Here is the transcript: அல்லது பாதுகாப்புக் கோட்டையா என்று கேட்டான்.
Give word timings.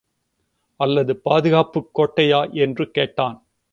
அல்லது 0.77 1.15
பாதுகாப்புக் 1.17 1.99
கோட்டையா 1.99 2.53
என்று 2.53 2.91
கேட்டான். 2.91 3.45